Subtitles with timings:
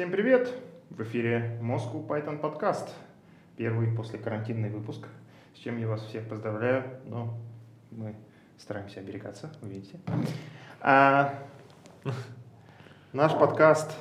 [0.00, 0.50] Всем привет!
[0.88, 2.88] В эфире Moscow Python подкаст.
[3.58, 5.06] Первый после карантинный выпуск,
[5.54, 7.38] с чем я вас всех поздравляю, но
[7.90, 8.14] мы
[8.56, 10.00] стараемся оберегаться, вы видите.
[10.80, 11.34] А,
[13.12, 13.94] наш подкаст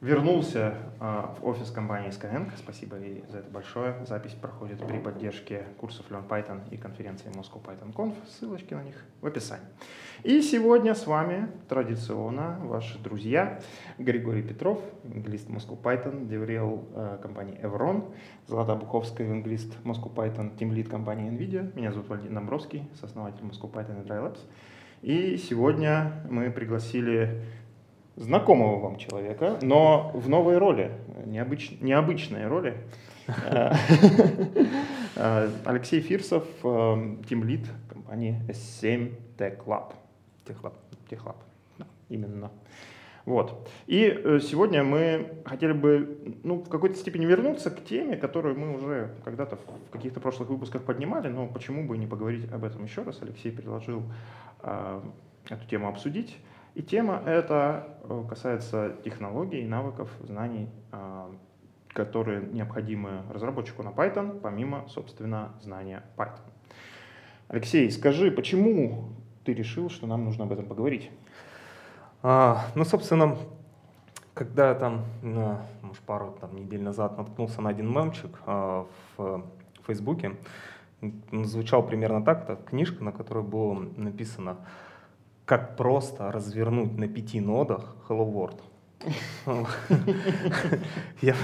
[0.00, 2.50] вернулся а, в офис компании Skyeng.
[2.56, 3.94] Спасибо ей за это большое.
[4.06, 8.14] Запись проходит при поддержке курсов Learn Python и конференции Moscow Python Conf.
[8.28, 9.66] Ссылочки на них в описании.
[10.22, 13.60] И сегодня с вами традиционно ваши друзья
[13.98, 18.14] Григорий Петров, англист Moscow Python, деврел э, компании Evron,
[18.46, 21.74] Злата Буховская, англист Moscow Python, тимлид компании NVIDIA.
[21.76, 24.38] Меня зовут Валентин Домбровский, сооснователь Moscow Python и Dry Labs.
[25.02, 27.42] И сегодня мы пригласили
[28.20, 30.92] знакомого вам человека, но в новой роли,
[31.24, 32.76] необыч, необычной роли.
[35.64, 39.94] Алексей Фирсов, тимлид компании S7 Tech Lab.
[40.46, 40.74] Техлаб,
[41.08, 41.36] Техлаб,
[41.78, 42.50] да, именно.
[43.24, 43.70] Вот.
[43.86, 48.74] И э, сегодня мы хотели бы ну, в какой-то степени вернуться к теме, которую мы
[48.74, 53.02] уже когда-то в каких-то прошлых выпусках поднимали, но почему бы не поговорить об этом еще
[53.02, 53.20] раз.
[53.22, 54.02] Алексей предложил
[54.62, 55.00] э,
[55.48, 56.36] эту тему обсудить.
[56.74, 61.32] И тема эта э, касается технологий, навыков, знаний, э,
[61.88, 66.40] которые необходимы разработчику на Python, помимо, собственно, знания Python.
[67.48, 69.10] Алексей, скажи, почему
[69.44, 71.10] ты решил, что нам нужно об этом поговорить?
[72.22, 73.36] А, ну, собственно,
[74.34, 79.44] когда я там, может, пару там, недель назад наткнулся на один мемчик а, в
[79.86, 80.36] Фейсбуке,
[81.32, 84.58] звучал примерно так, это книжка, на которой было написано
[85.50, 88.60] как просто развернуть на пяти нодах Hello World.
[91.22, 91.34] я,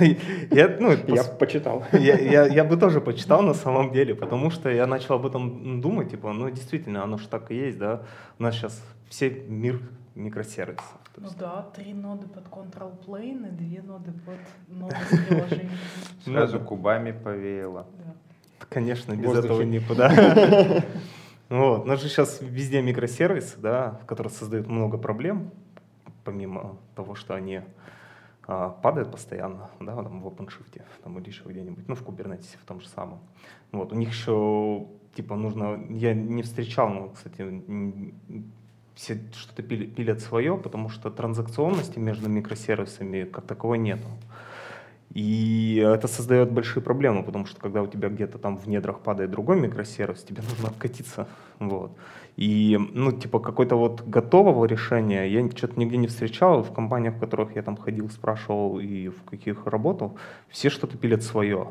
[0.53, 1.27] я, ну, я пос...
[1.41, 1.83] почитал.
[1.93, 5.81] я, я, я бы тоже почитал на самом деле, потому что я начал об этом
[5.81, 8.03] думать, типа, ну действительно, оно же так и есть, да.
[8.39, 9.81] У нас сейчас все мир
[10.15, 10.99] микросервисов.
[11.17, 15.71] Ну да, три ноды под control plane и две ноды под ноды с приложением.
[16.25, 17.87] Сразу кубами повеяло.
[17.99, 18.15] Да.
[18.69, 20.85] Конечно, без этого никуда.
[21.49, 21.83] Вот.
[21.83, 25.53] У нас же сейчас везде микросервисы, да, в которых создают много проблем,
[26.25, 27.63] помимо того, что они
[28.49, 32.65] а, падают постоянно, да, там в OpenShift там, или еще где-нибудь, ну, в Kubernetes в
[32.65, 33.21] том же самом.
[33.73, 33.93] Вот.
[33.93, 37.63] У них еще, типа, нужно, я не встречал, ну, кстати,
[38.95, 44.09] все что-то пилят свое, потому что транзакционности между микросервисами как таковой нету.
[45.17, 49.31] И это создает большие проблемы, потому что когда у тебя где-то там в недрах падает
[49.31, 51.27] другой микросервис, тебе нужно откатиться.
[51.59, 51.93] Вот.
[52.37, 56.63] И, ну, типа, какой-то вот готового решения я что-то нигде не встречал.
[56.63, 60.19] В компаниях, в которых я там ходил, спрашивал и в каких работал,
[60.51, 61.69] все что-то пилят свое.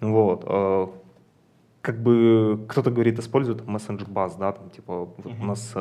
[0.00, 0.42] Вот.
[0.44, 0.90] А,
[1.82, 5.40] как бы кто-то говорит, используют Messenger Bus, да, там, типа, uh-huh.
[5.40, 5.72] у нас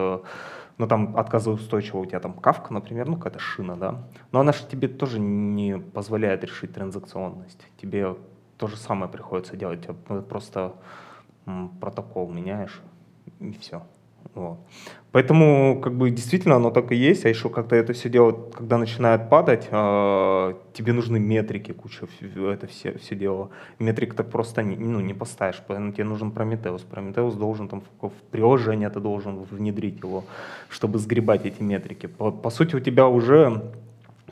[0.81, 4.51] э, ну там отказоустойчиво у тебя там кавка, например, ну какая-то шина, да, но она
[4.51, 7.67] же тебе тоже не позволяет решить транзакционность.
[7.81, 8.15] Тебе
[8.57, 9.87] то же самое приходится делать,
[10.29, 10.73] просто
[11.79, 12.81] протокол меняешь
[13.39, 13.81] и все.
[14.33, 14.59] Вот.
[15.11, 18.77] Поэтому, как бы, действительно, оно так и есть, а еще как-то это все дело, когда
[18.77, 23.49] начинает падать, э, тебе нужны метрики, куча, это все, все дело.
[23.77, 26.83] Метрик так просто не, ну, не поставишь, поэтому тебе нужен Прометеус.
[26.83, 30.23] Прометеус должен там в, приложение ты должен внедрить его,
[30.69, 32.05] чтобы сгребать эти метрики.
[32.05, 33.71] По, по сути, у тебя уже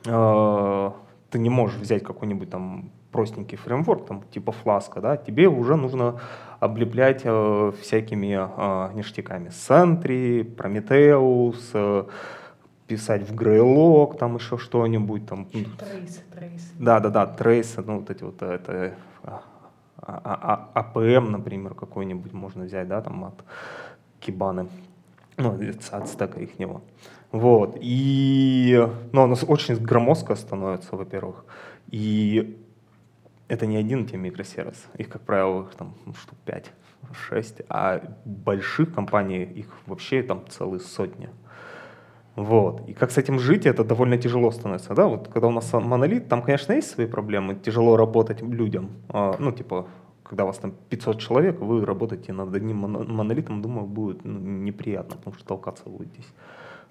[0.06, 0.92] э,
[1.30, 6.20] ты не можешь взять какой-нибудь там простенький фреймворк, там, типа фласка, да, тебе уже нужно
[6.60, 9.50] облеплять э, всякими э, ништяками.
[9.50, 12.04] Sentry, Prometheus, э,
[12.88, 15.26] писать в Greylog, там еще что-нибудь.
[15.26, 16.74] Там, трейс, трейс.
[16.80, 18.94] Да, да, да, трейс, ну вот эти вот, э, это,
[19.24, 19.42] а,
[20.02, 23.44] а, а, APM, например, какой-нибудь можно взять, да, там от
[24.20, 24.68] Кибаны,
[25.38, 25.60] ну,
[25.92, 26.82] от стека их него.
[27.32, 31.46] Вот, и, ну, оно очень громоздко становится, во-первых,
[31.92, 32.58] и
[33.50, 34.88] это не один тебе микросервис.
[34.98, 36.72] Их, как правило, их там ну, штук 5,
[37.30, 41.30] 6, а больших компаний их вообще там целые сотни.
[42.36, 42.88] Вот.
[42.88, 44.94] И как с этим жить, это довольно тяжело становится.
[44.94, 45.08] Да?
[45.08, 48.92] Вот когда у нас монолит, там, конечно, есть свои проблемы, тяжело работать людям.
[49.10, 49.88] А, ну, типа,
[50.24, 55.18] когда у вас там 500 человек, вы работаете над одним монолитом, думаю, будет ну, неприятно,
[55.18, 56.22] потому что толкаться будете.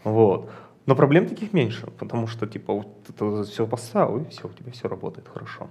[0.04, 0.50] Вот.
[0.86, 4.72] Но проблем таких меньше, потому что, типа, вот это все поставил, и все, у тебя
[4.72, 5.68] все работает хорошо.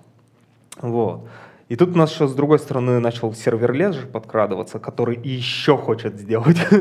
[0.81, 1.27] Вот.
[1.69, 6.17] И тут у нас еще с другой стороны начал серверлес же подкрадываться, который еще хочет
[6.17, 6.57] сделать,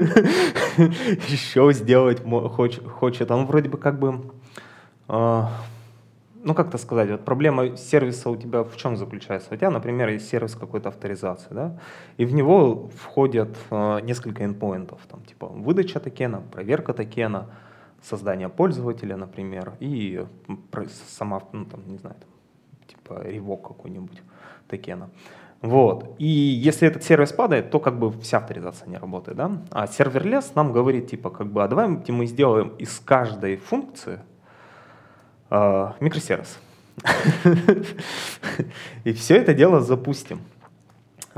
[1.29, 3.31] еще сделать хочет.
[3.31, 4.31] Он вроде бы как бы,
[5.09, 5.51] а,
[6.45, 9.53] ну как то сказать, вот проблема сервиса у тебя в чем заключается?
[9.53, 11.81] У тебя, например, есть сервис какой-то авторизации, да,
[12.17, 17.49] и в него входят а, несколько endpoint ов, там типа выдача токена, проверка токена,
[18.03, 20.25] создания пользователя, например, и
[21.09, 22.29] сама, ну, там, не знаю, там,
[23.07, 24.23] типа revoke какой-нибудь
[24.69, 25.09] токена.
[25.63, 26.15] Вот.
[26.19, 29.37] И если этот сервис падает, то как бы вся авторизация не работает.
[29.37, 29.51] Да?
[29.71, 34.21] А serverless нам говорит, типа, как бы, а давай мы сделаем из каждой функции
[35.51, 36.59] э, микросервис.
[39.05, 40.41] И все это дело запустим.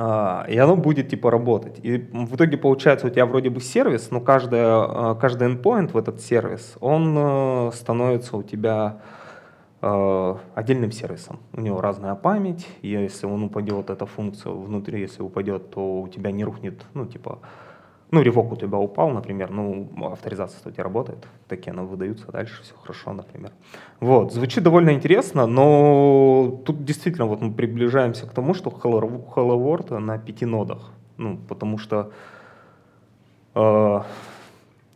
[0.01, 1.81] А, и оно будет типа работать.
[1.83, 5.97] И в итоге получается у тебя вроде бы сервис, но каждая, а, каждый endpoint в
[5.97, 9.01] этот сервис, он э, становится у тебя
[9.81, 11.39] отдельным сервисом.
[11.53, 16.09] У него разная память, и если он упадет, эта функция внутри, если упадет, то у
[16.09, 17.39] тебя не рухнет, ну типа
[18.11, 22.75] ну, ревок у тебя упал, например, ну, авторизация у тебя работает, токены выдаются, дальше все
[22.75, 23.51] хорошо, например.
[24.01, 29.59] Вот, звучит довольно интересно, но тут действительно вот мы приближаемся к тому, что Hello, Hello
[29.59, 32.11] World на пяти нодах, ну, потому что
[33.55, 34.01] э,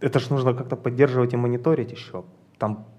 [0.00, 2.24] это же нужно как-то поддерживать и мониторить еще.
[2.58, 2.91] Там э,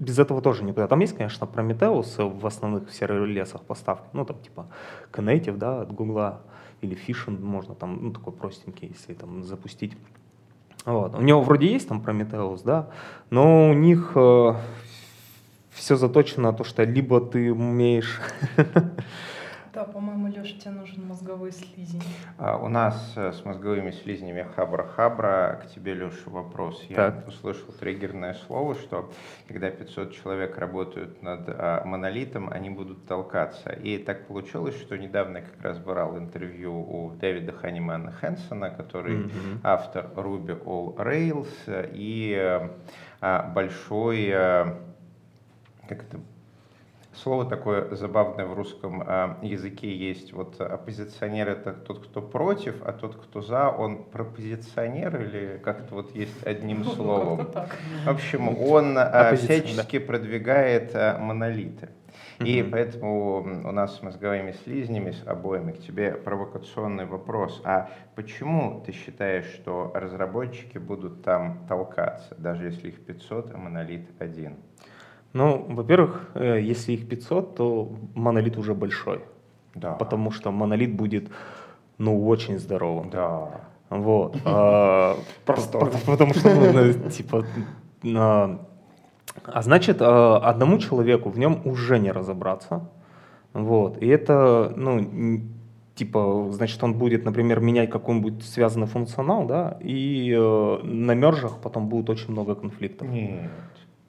[0.00, 0.86] без этого тоже никуда.
[0.88, 4.66] Там есть, конечно, Prometheus в основных сервер-лесах поставки, ну, там типа
[5.12, 6.40] Knative, да, от Гугла,
[6.80, 9.96] или Fission можно там, ну, такой простенький, если там запустить.
[10.84, 11.14] Вот.
[11.14, 12.90] У него вроде есть там Prometheus, да,
[13.30, 14.54] но у них э,
[15.70, 18.20] все заточено на то, что либо ты умеешь
[19.74, 22.02] Да, по-моему, Леша, тебе нужен мозговой слизень.
[22.38, 25.60] А, у нас э, с мозговыми слизнями хабра-хабра.
[25.62, 26.82] К тебе, Леша, вопрос.
[26.88, 27.28] Я так.
[27.28, 29.12] услышал триггерное слово, что
[29.46, 33.70] когда 500 человек работают над а, монолитом, они будут толкаться.
[33.70, 39.18] И так получилось, что недавно я как раз брал интервью у Дэвида Ханимана Хэнсона, который
[39.18, 39.60] mm-hmm.
[39.64, 42.34] автор Ruby All Rails и
[43.20, 44.30] а, большой...
[44.32, 44.78] А,
[45.88, 46.20] как это
[47.22, 50.32] Слово такое забавное в русском э, языке есть.
[50.32, 56.14] Вот оппозиционер это тот, кто против, а тот, кто за, он пропозиционер или как-то вот
[56.14, 57.48] есть одним ну, словом.
[58.04, 61.88] В общем, он э, всячески продвигает э, монолиты.
[62.38, 62.70] И mm-hmm.
[62.70, 63.36] поэтому
[63.68, 67.60] у нас с мозговыми слизнями, с обоими, к тебе провокационный вопрос.
[67.64, 74.08] А почему ты считаешь, что разработчики будут там толкаться, даже если их 500, а монолит
[74.20, 74.58] один?
[75.32, 79.20] Ну, во-первых, э, если их 500, то монолит уже большой.
[79.74, 79.92] Да.
[79.92, 81.28] Потому что монолит будет,
[81.98, 83.10] ну, очень здоровым.
[83.10, 83.60] Да.
[83.90, 84.36] Вот.
[84.44, 87.44] А, потому что, типа,
[89.44, 92.88] а значит, а, одному человеку в нем уже не разобраться.
[93.52, 94.02] Вот.
[94.02, 95.42] И это, ну,
[95.94, 101.88] типа, значит, он будет, например, менять какой-нибудь связанный функционал, да, и э, на мержах потом
[101.88, 103.08] будет очень много конфликтов.
[103.08, 103.50] Нет.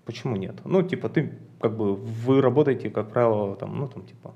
[0.09, 0.61] Почему нет?
[0.65, 4.33] Ну, типа, ты, как бы, вы работаете, как правило, там, ну, там, типа,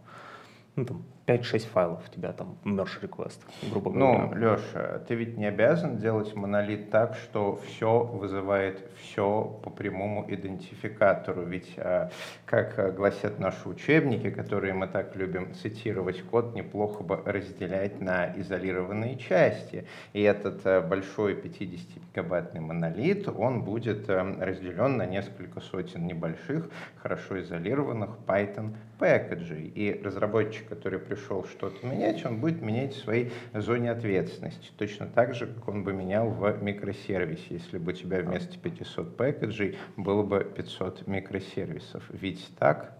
[0.75, 3.39] ну, там, 5-6 файлов у тебя там merge request,
[3.69, 4.27] грубо говоря.
[4.27, 10.25] Ну, Леша, ты ведь не обязан делать монолит так, что все вызывает все по прямому
[10.27, 11.43] идентификатору.
[11.43, 12.09] Ведь, а,
[12.45, 19.17] как гласят наши учебники, которые мы так любим цитировать, код неплохо бы разделять на изолированные
[19.17, 19.85] части.
[20.11, 28.17] И этот а, большой 50-гигабайтный монолит, он будет разделен на несколько сотен небольших, хорошо изолированных
[28.27, 29.67] Python пэкэджей.
[29.67, 34.71] И разработчик, который пришел что-то менять, он будет менять в своей зоне ответственности.
[34.77, 39.15] Точно так же, как он бы менял в микросервисе, если бы у тебя вместо 500
[39.15, 42.03] пэкэджей было бы 500 микросервисов.
[42.09, 42.97] Ведь так?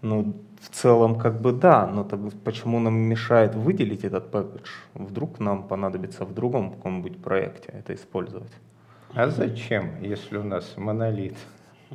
[0.00, 4.68] Ну, в целом, как бы да, но тогда почему нам мешает выделить этот пэкэдж?
[4.94, 8.52] Вдруг нам понадобится в другом каком-нибудь проекте это использовать.
[9.14, 11.36] А зачем, если у нас монолит?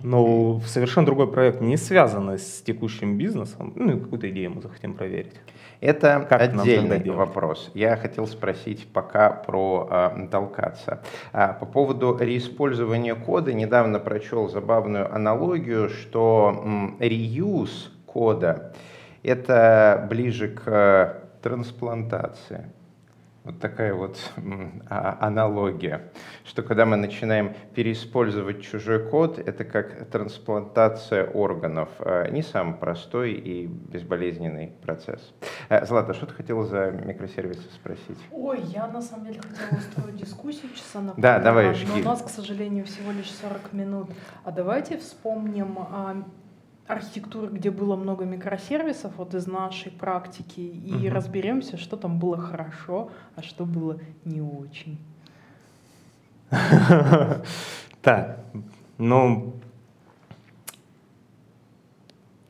[0.04, 5.36] Но совершенно другой проект, не связанный с текущим бизнесом, ну, какую-то идею мы захотим проверить.
[5.82, 7.72] Это как отдельный вопрос.
[7.74, 11.02] Я хотел спросить пока про э, толкаться.
[11.32, 18.74] А, по поводу реиспользования кода, недавно прочел забавную аналогию, что м, reuse кода
[19.24, 22.66] это ближе к трансплантации.
[23.50, 24.20] Вот такая вот
[24.92, 26.12] а, аналогия,
[26.46, 31.90] что когда мы начинаем переиспользовать чужой код, это как трансплантация органов.
[31.98, 35.34] А, не самый простой и безболезненный процесс.
[35.68, 38.20] А, Злата, что ты хотела за микросервисы спросить?
[38.32, 42.22] Ой, я на самом деле хотела устроить дискуссию часа на Да, давай, Но у нас,
[42.22, 44.12] к сожалению, всего лишь 40 минут.
[44.44, 45.80] А давайте вспомним
[46.90, 51.16] архитектуры, где было много микросервисов, вот из нашей практики, и угу.
[51.16, 54.98] разберемся, что там было хорошо, а что было не очень.
[58.02, 58.40] Так,
[58.98, 59.54] ну,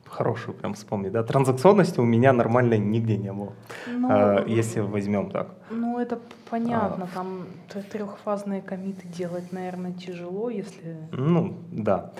[0.06, 3.52] хорошую прям вспомни, да, транзакционности у меня нормально нигде не было,
[3.88, 5.48] ну, а, если возьмем так.
[5.70, 7.46] Ну, это понятно, а, там
[7.90, 10.96] трехфазные комиты делать, наверное, тяжело, если...
[11.10, 12.12] Ну, да.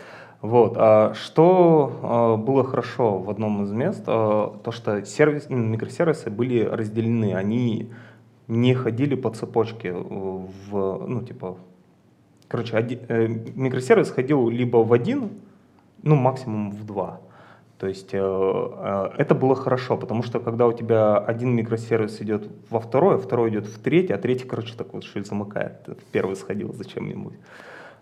[0.43, 0.75] Вот.
[0.77, 6.65] А что а, было хорошо в одном из мест, а, то что сервис, микросервисы были
[6.65, 7.91] разделены, они
[8.49, 11.57] не ходили по цепочке в, ну, типа,
[12.49, 15.31] короче, один, э, микросервис ходил либо в один,
[16.03, 17.21] ну, максимум в два.
[17.79, 22.49] То есть э, э, это было хорошо, потому что когда у тебя один микросервис идет
[22.69, 25.89] во второй, второй идет в третий, а третий, короче, так вот что замыкает.
[26.11, 27.35] Первый сходил зачем-нибудь.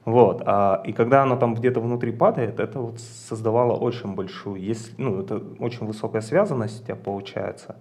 [0.04, 0.42] Вот.
[0.46, 5.20] А, и когда оно там где-то внутри падает, это вот создавало очень большую, если, ну,
[5.20, 7.76] это очень высокая связанность у тебя получается.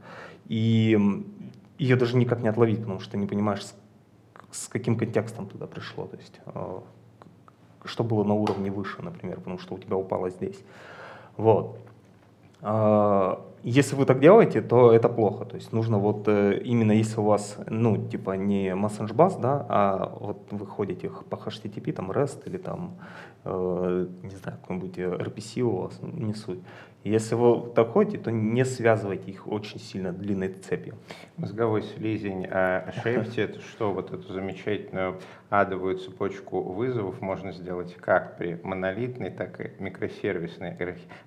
[0.47, 0.97] И
[1.77, 3.75] ее даже никак не отловить, потому что не понимаешь, с,
[4.51, 6.07] с каким контекстом туда пришло.
[6.07, 6.79] То есть, э,
[7.85, 10.59] что было на уровне выше, например, потому что у тебя упало здесь.
[11.37, 11.79] Вот.
[12.61, 15.45] А, если вы так делаете, то это плохо.
[15.45, 19.65] То есть нужно вот э, именно если у вас, ну, типа не Message Bus, да,
[19.67, 22.97] а вот вы ходите по HTTP, там REST или там,
[23.43, 26.59] э, не знаю, какой-нибудь RPC у вас, не суть.
[27.07, 30.95] Если вы так ходите, то не связывайте их очень сильно длинной цепью.
[31.37, 33.93] Мозговой слизень, а Shaped это что?
[33.93, 40.75] Вот эту замечательную адовую цепочку вызовов можно сделать как при монолитной, так и микросервисной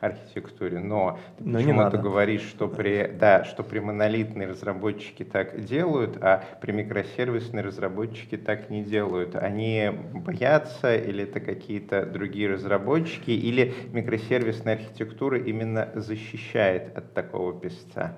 [0.01, 0.79] архитектуре.
[0.79, 6.45] Но ты Но почему-то говоришь, что при, да, что при монолитной разработчики так делают, а
[6.61, 9.35] при микросервисной разработчики так не делают.
[9.37, 18.17] Они боятся или это какие-то другие разработчики, или микросервисная архитектура именно защищает от такого песца?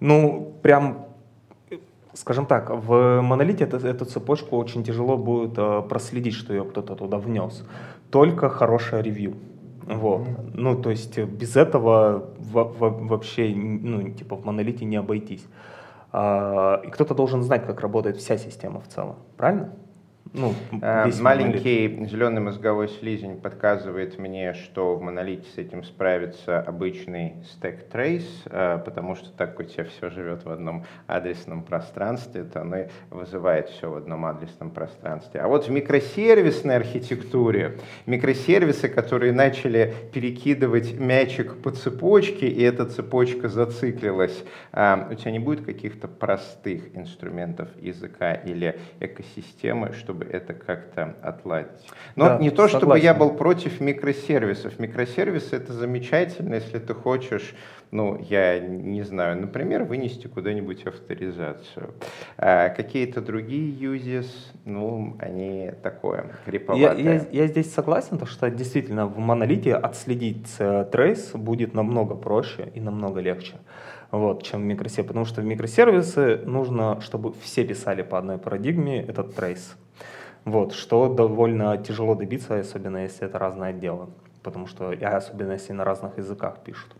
[0.00, 1.06] Ну, прям
[2.16, 6.94] скажем так, в монолите это, эту цепочку очень тяжело будет э, проследить, что ее кто-то
[6.94, 7.64] туда внес.
[8.10, 9.34] Только хорошее ревью.
[9.86, 10.22] Вот.
[10.22, 10.50] Mm-hmm.
[10.54, 15.46] Ну, то есть без этого в, в, вообще, ну, типа в монолите не обойтись.
[16.12, 19.16] А, и кто-то должен знать, как работает вся система в целом.
[19.36, 19.70] Правильно?
[20.36, 22.10] Ну, э, Маленький монолит.
[22.10, 28.78] зеленый мозговой слизень подсказывает мне, что в монолите с этим справится обычный stack trace, э,
[28.84, 33.70] потому что так у тебя все живет в одном адресном пространстве, то оно и вызывает
[33.70, 35.40] все в одном адресном пространстве.
[35.40, 43.48] А вот в микросервисной архитектуре, микросервисы, которые начали перекидывать мячик по цепочке, и эта цепочка
[43.48, 51.16] зациклилась, э, у тебя не будет каких-то простых инструментов языка или экосистемы, чтобы это как-то
[51.22, 51.70] отладить.
[52.14, 52.78] Но да, не то, согласен.
[52.78, 54.78] чтобы я был против микросервисов.
[54.78, 57.54] Микросервисы это замечательно, если ты хочешь,
[57.90, 61.94] ну, я не знаю, например, вынести куда-нибудь авторизацию.
[62.36, 64.30] А какие-то другие users,
[64.64, 66.96] ну, они такое, криповатое.
[66.96, 70.48] Я, я, я здесь согласен, то, что действительно в монолите отследить
[70.92, 73.56] трейс будет намного проще и намного легче
[74.10, 79.02] вот, чем в микросервисе, потому что в микросервисы нужно, чтобы все писали по одной парадигме
[79.02, 79.76] этот трейс.
[80.46, 84.06] Вот, что довольно тяжело добиться, особенно если это разные отделы,
[84.44, 86.94] потому что, и особенно если на разных языках пишут.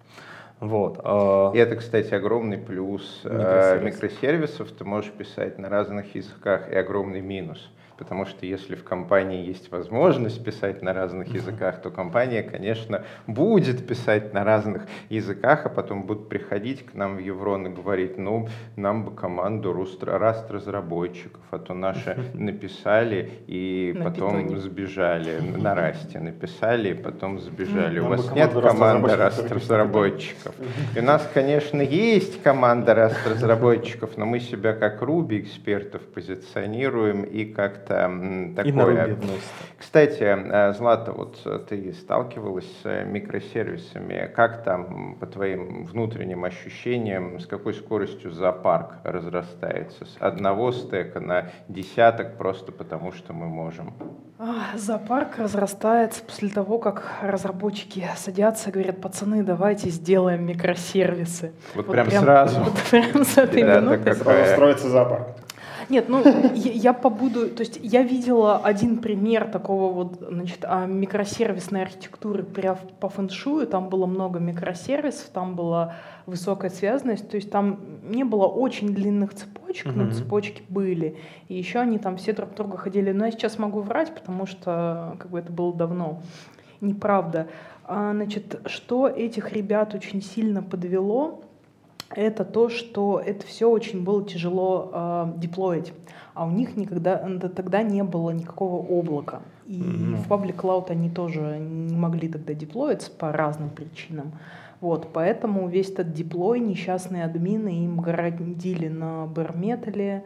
[0.58, 1.00] Вот.
[1.04, 3.82] А и это, кстати, огромный плюс микросервисов.
[3.84, 4.72] микросервисов.
[4.72, 9.70] Ты можешь писать на разных языках, и огромный минус потому что если в компании есть
[9.70, 16.02] возможность писать на разных языках, то компания, конечно, будет писать на разных языках, а потом
[16.02, 21.58] будут приходить к нам в Еврон и говорить, ну, нам бы команду Rust разработчиков, а
[21.58, 27.98] то наши написали и потом сбежали, на Расте написали и потом сбежали.
[27.98, 30.54] У вас нет команды Rust разработчиков.
[30.94, 37.22] И у нас, конечно, есть команда Rust разработчиков, но мы себя как Ruby экспертов позиционируем
[37.22, 39.16] и как это такое.
[39.78, 41.38] Кстати, э, Злата, вот
[41.69, 44.31] ты сталкивалась с микросервисами.
[44.35, 50.05] Как там, по твоим внутренним ощущениям, с какой скоростью зоопарк разрастается?
[50.05, 53.95] С одного стека на десяток просто потому, что мы можем.
[54.75, 61.52] Зоопарк разрастается после того, как разработчики садятся и говорят, пацаны, давайте сделаем микросервисы.
[61.75, 62.61] Вот, вот прям, прям сразу.
[62.61, 64.14] Вот прям с этой да, минуты.
[64.14, 65.45] Сразу строится зоопарк.
[65.88, 66.23] Нет, ну
[66.55, 72.43] я, я побуду, то есть я видела один пример такого вот, значит, а, микросервисной архитектуры
[72.43, 75.95] прям по фэншую, там было много микросервисов, там была
[76.26, 81.78] высокая связанность, то есть там не было очень длинных цепочек, но цепочки были, и еще
[81.78, 85.38] они там все друг друга ходили, но я сейчас могу врать, потому что как бы
[85.38, 86.21] это было давно.
[86.81, 87.47] Неправда.
[87.85, 91.43] А, значит, что этих ребят очень сильно подвело,
[92.16, 95.92] это то, что это все очень было тяжело э, деплоить,
[96.35, 97.16] а у них никогда
[97.54, 99.42] тогда не было никакого облака.
[99.66, 100.16] И mm-hmm.
[100.16, 104.32] в Public Cloud они тоже не могли тогда деплоиться по разным причинам.
[104.80, 109.54] Вот, поэтому весь этот деплой несчастные админы им городили на bare
[110.14, 110.20] Э,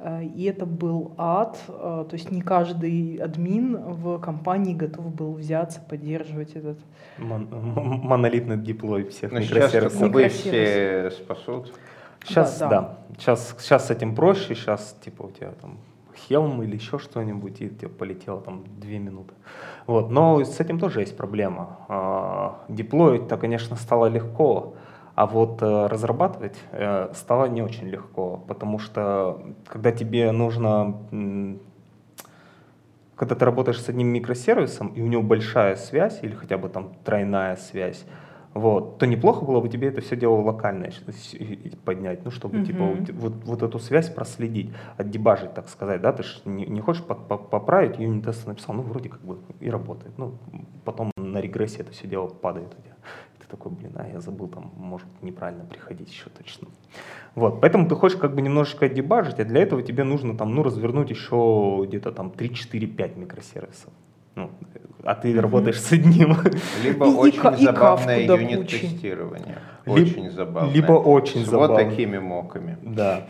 [0.00, 5.80] и это был ад, э, то есть не каждый админ в компании готов был взяться,
[5.80, 6.78] поддерживать этот...
[7.18, 7.48] Мон
[8.02, 10.00] монолитный диплой всех Но микросервисов.
[10.00, 11.72] сейчас все спасут.
[12.24, 12.80] Сейчас, да, да.
[12.80, 12.98] да.
[13.18, 15.78] Сейчас, сейчас с этим проще, сейчас типа у тебя там
[16.28, 19.34] Helm или еще что-нибудь, и тебе полетело там две минуты.
[19.86, 20.10] Вот.
[20.10, 21.78] Но с этим тоже есть проблема.
[21.88, 24.74] А, деплоить-то, конечно, стало легко,
[25.14, 30.96] а вот э, разрабатывать э, стало не очень легко, потому что когда тебе нужно,
[33.14, 36.94] когда ты работаешь с одним микросервисом, и у него большая связь, или хотя бы там
[37.04, 38.04] тройная связь,
[38.54, 40.88] вот, то неплохо было бы тебе это все дело локально
[41.84, 42.66] поднять, ну, чтобы, mm-hmm.
[43.04, 47.02] типа, вот, вот эту связь проследить, отдебажить, так сказать, да, ты же не, не хочешь
[47.02, 50.38] по -по поправить, юнит-тест написал, ну, вроде как бы и работает, ну,
[50.84, 52.93] потом на регрессии это все дело падает у тебя.
[53.44, 56.68] Ты такой, блин, а я забыл, там, может неправильно приходить еще точно.
[57.34, 60.62] Вот, поэтому ты хочешь как бы немножечко дебажить, а для этого тебе нужно там, ну,
[60.62, 63.92] развернуть еще где-то там 3-4-5 микросервисов.
[64.34, 64.50] Ну,
[65.02, 65.40] а ты mm-hmm.
[65.40, 66.36] работаешь с одним.
[66.82, 69.58] Либо и, очень и, забавное юнит-тестирование.
[69.86, 70.72] Очень забавное.
[70.72, 71.84] Либо очень с забавное.
[71.84, 72.78] вот такими моками.
[72.82, 73.26] Да.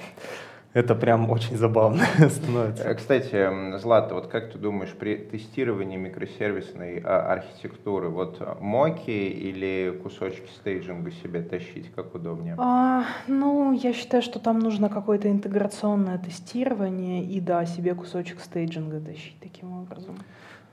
[0.75, 2.83] Это прям очень забавно становится.
[2.83, 9.97] Э, кстати, Злата, вот как ты думаешь, при тестировании микросервисной а, архитектуры, вот моки или
[10.03, 12.57] кусочки стейджинга себе тащить, как удобнее?
[12.59, 18.99] А, ну, я считаю, что там нужно какое-то интеграционное тестирование и, да, себе кусочек стейджинга
[18.99, 20.17] тащить таким образом.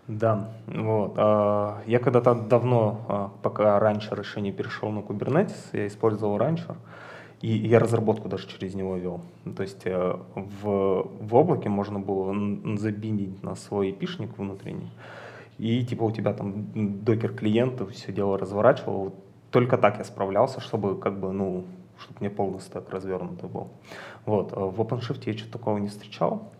[0.07, 1.13] Да, вот.
[1.17, 6.75] А, я когда-то давно, а, пока раньше еще не перешел на Kubernetes, я использовал ранчер,
[7.41, 9.21] и я разработку даже через него вел.
[9.55, 12.33] То есть э, в, в облаке можно было
[12.77, 14.91] забиндить на свой эпишник внутренний,
[15.57, 19.13] и типа у тебя там докер клиент все дело разворачивал.
[19.51, 21.65] Только так я справлялся, чтобы как бы, ну,
[21.99, 23.67] чтобы мне полный стек развернутый был.
[24.25, 24.53] Вот.
[24.53, 26.51] А в OpenShift я что-то такого не встречал.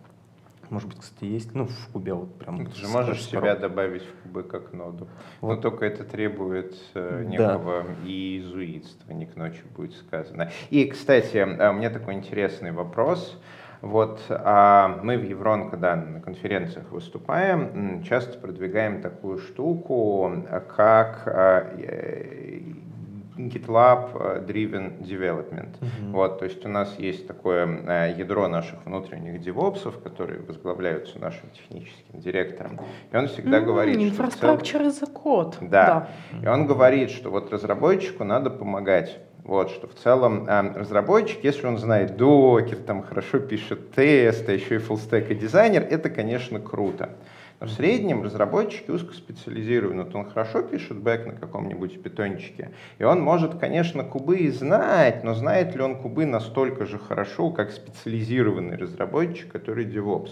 [0.72, 2.64] Может быть, кстати, есть, ну, в кубе вот прям.
[2.64, 5.06] Ты же можешь себя добавить в кубы как ноду.
[5.42, 5.56] Вот.
[5.56, 8.08] Но только это требует э, некого да.
[8.08, 10.50] иезуитства, не к ночи будет сказано.
[10.70, 13.38] И, кстати, а, у меня такой интересный вопрос.
[13.82, 21.26] Вот а мы в Еврон, когда на конференциях выступаем, часто продвигаем такую штуку, как
[23.36, 25.78] а, GitLab э, Driven Development.
[25.80, 26.12] Mm-hmm.
[26.12, 31.50] Вот, то есть у нас есть такое э, ядро наших внутренних девопсов, которые возглавляются нашим
[31.50, 32.80] техническим директором.
[33.10, 34.22] И он всегда mm-hmm, говорит, что...
[34.22, 35.58] Infrastructure as код.
[35.60, 36.08] Да.
[36.32, 36.42] да.
[36.42, 39.18] И он говорит, что вот разработчику надо помогать.
[39.44, 44.52] Вот, что в целом э, разработчик, если он знает докер, там хорошо пишет тест, а
[44.52, 47.10] еще и фуллстек и дизайнер, это, конечно, круто.
[47.62, 50.02] В среднем разработчики узкоспециализированы.
[50.02, 55.22] Вот он хорошо пишет бэк на каком-нибудь питончике, и он может, конечно, кубы и знать,
[55.22, 60.30] но знает ли он кубы настолько же хорошо, как специализированный разработчик, который DevOps.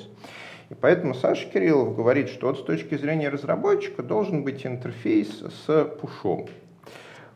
[0.70, 5.84] И поэтому Саша Кириллов говорит, что вот с точки зрения разработчика должен быть интерфейс с
[6.00, 6.48] пушом.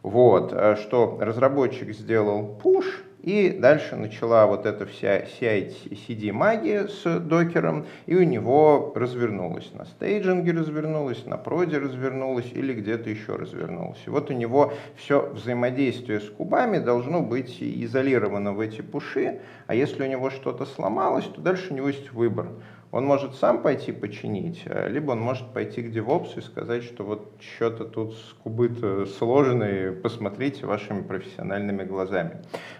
[0.04, 2.84] Вот, э, что разработчик сделал push,
[3.22, 9.72] и дальше начала вот эта вся CI-CD магия с докером, и у него развернулась.
[9.72, 13.96] На стейджинге развернулась, на проде развернулась или где-то еще развернулась.
[14.04, 19.74] И вот у него все взаимодействие с кубами должно быть изолировано в эти пуши, а
[19.74, 22.48] если у него что-то сломалось, то дальше у него есть выбор.
[22.94, 27.02] Он может сам пойти починить, э, либо он может пойти к DevOps и сказать, что
[27.02, 32.36] вот что-то тут с кубы-то сложные, посмотрите вашими профессиональными глазами.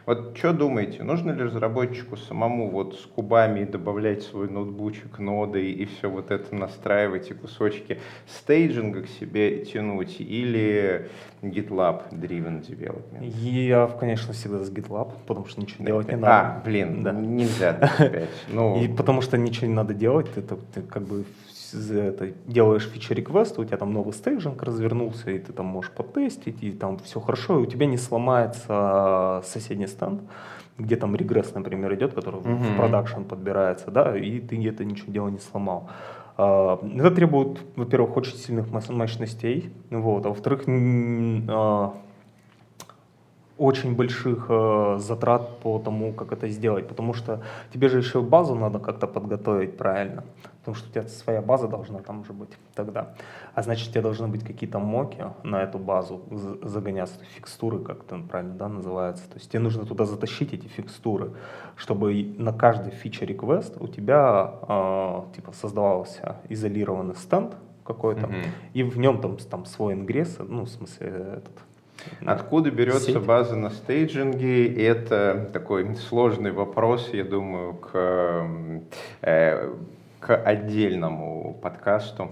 [0.07, 5.85] Вот что думаете, нужно ли разработчику самому вот с кубами добавлять свой ноутбучик, ноды и
[5.85, 7.99] все вот это настраивать и кусочки
[8.29, 11.09] стейджинга к себе тянуть или
[11.43, 13.25] GitLab Driven Development?
[13.41, 16.27] Я, конечно, всегда с GitLab, потому что ничего делать не надо.
[16.29, 17.11] А, блин, да.
[17.11, 18.29] нельзя опять.
[18.53, 18.81] Ну...
[18.81, 21.25] И потому что ничего не надо делать делать, ты, ты, ты как бы
[21.73, 26.63] это, делаешь feature request, у тебя там новый staging развернулся, и ты там можешь потестить,
[26.63, 30.21] и там все хорошо, и у тебя не сломается соседний стенд,
[30.79, 32.75] где там регресс, например, идет, который mm-hmm.
[32.75, 35.89] в production подбирается, да, и ты это ничего дела не сломал.
[36.37, 41.95] А, это требует, во-первых, очень сильных мощностей, вот, а во-вторых, а,
[43.57, 47.41] очень больших э, затрат по тому, как это сделать, потому что
[47.73, 50.25] тебе же еще базу надо как-то подготовить правильно,
[50.61, 53.15] потому что у тебя своя база должна там уже быть тогда.
[53.55, 56.23] А значит, у тебя должны быть какие-то моки на эту базу
[56.63, 59.29] загоняться, фикстуры, как это правильно да, называется.
[59.29, 61.31] То есть тебе нужно туда затащить эти фикстуры,
[61.77, 68.47] чтобы на каждый фичер request у тебя э, типа создавался изолированный стенд какой-то, mm-hmm.
[68.73, 71.53] и в нем там, там свой ингресс, ну, в смысле, этот
[72.25, 73.19] Откуда берется сеть?
[73.19, 74.87] база на стейджинге?
[74.87, 78.47] Это такой сложный вопрос, я думаю, к,
[79.23, 79.75] э,
[80.21, 82.31] к отдельному подкасту.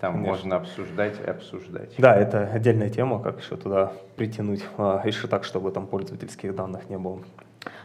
[0.00, 0.32] Там Конечно.
[0.32, 1.92] можно обсуждать и обсуждать.
[1.98, 6.88] Да, это отдельная тема, как еще туда притянуть, а, еще так, чтобы там пользовательских данных
[6.88, 7.20] не было.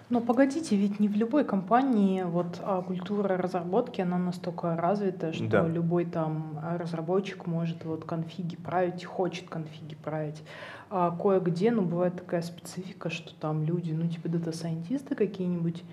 [0.09, 5.47] Но погодите, ведь не в любой компании вот а культура разработки, она настолько развита, что
[5.47, 5.67] да.
[5.67, 10.43] любой там разработчик может вот конфиги править, хочет конфиги править.
[10.91, 15.83] А кое-где, ну, бывает такая специфика, что там люди, ну, типа дата-сайентисты какие-нибудь,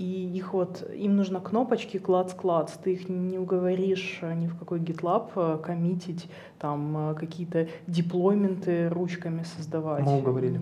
[0.00, 5.30] и их вот, им нужно кнопочки клац-клац, ты их не уговоришь ни в какой GitLab
[5.36, 6.26] э, коммитить,
[6.60, 10.04] там э, какие-то деплойменты ручками создавать.
[10.04, 10.58] Мы уговорили.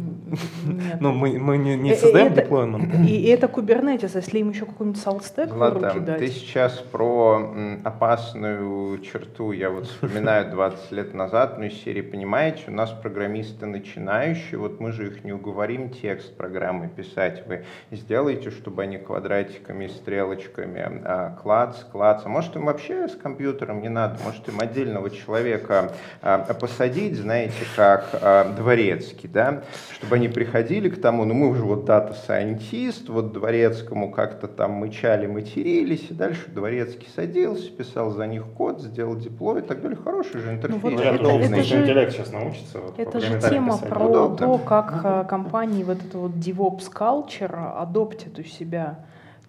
[0.67, 1.01] Нет.
[1.01, 2.95] Но ну, мы, мы не, не э, создаем это, деплоймент.
[3.09, 6.19] И, это Kubernetes, если им еще какой-нибудь SaltStack в руки дать.
[6.19, 7.53] Ты сейчас про
[7.85, 13.67] опасную черту, я вот вспоминаю 20 лет назад, ну из серии, понимаете, у нас программисты
[13.67, 19.19] начинающие, вот мы же их не уговорим текст программы писать, вы сделаете, чтобы они квадрат
[19.29, 22.23] квадратиками, стрелочками, а, клац, клац.
[22.25, 25.88] А может им вообще с компьютером не надо, может им отдельного человека
[26.23, 31.63] а, посадить, знаете, как а, дворецкий, да, чтобы они приходили к тому, ну мы уже
[31.63, 38.27] вот data scientist, вот дворецкому как-то там мычали, матерились, и дальше дворецкий садился, писал за
[38.27, 39.99] них код, сделал deploy и так далее.
[40.03, 40.83] Хороший же интерфейс.
[40.83, 41.61] Ну, вот это, удобный.
[41.61, 42.79] Это же, интеллект сейчас научится.
[42.79, 43.89] Вот, это же тема писать.
[43.89, 44.37] про Удобно.
[44.37, 48.99] то, как компании вот это вот DevOps culture адоптят у себя.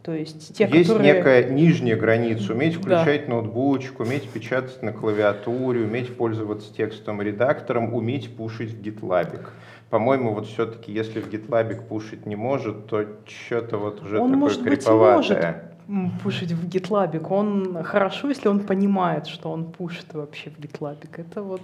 [0.01, 1.13] То есть те, Есть которые...
[1.13, 3.33] некая нижняя граница, уметь включать да.
[3.33, 9.47] ноутбучек, уметь печатать на клавиатуре, уметь пользоваться текстовым редактором, уметь пушить в GitLab.
[9.89, 14.37] По-моему, вот все-таки, если в GitLab пушить не может, то что-то вот уже он, такое
[14.37, 15.73] может криповатое.
[15.85, 17.25] Быть, может пушить в GitLab.
[17.29, 20.97] Он хорошо, если он понимает, что он пушит вообще в GitLab.
[21.17, 21.61] Это вот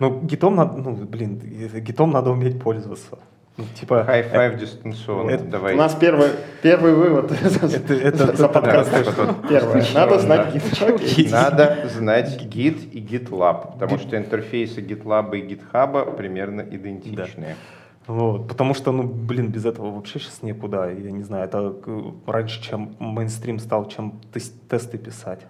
[0.00, 3.18] ну, гитом надо, ну, блин, гитом надо уметь пользоваться.
[3.60, 5.30] Ну, типа high five дистанционно.
[5.30, 5.74] Это, давай.
[5.74, 6.30] У нас первый,
[6.62, 7.30] первый вывод
[7.62, 8.90] это, это, за подкаст.
[9.48, 9.84] Первое.
[9.94, 11.30] Надо знать гит.
[11.30, 17.56] Надо знать гит и GitLab, потому что интерфейсы GitLab и GitHub примерно идентичные.
[18.06, 20.90] Вот, потому что, ну, блин, без этого вообще сейчас никуда.
[20.90, 21.74] Я не знаю, это
[22.26, 25.40] раньше, чем мейнстрим стал, чем тесты писать